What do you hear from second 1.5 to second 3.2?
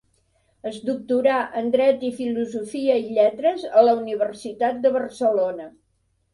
en dret i filosofia i